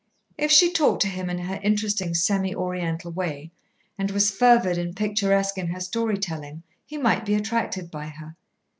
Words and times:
If 0.35 0.51
she 0.51 0.71
talked 0.73 1.03
to 1.03 1.07
him 1.07 1.29
in 1.29 1.37
her 1.37 1.59
interesting 1.61 2.15
semi 2.15 2.55
Oriental 2.55 3.11
way, 3.11 3.51
and 3.99 4.09
was 4.09 4.31
fervid 4.31 4.75
and 4.75 4.95
picturesque 4.95 5.59
in 5.59 5.67
her 5.67 5.79
storytelling, 5.79 6.63
he 6.87 6.97
might 6.97 7.23
be 7.23 7.35
attracted 7.35 7.91
by 7.91 8.07
her. 8.07 8.35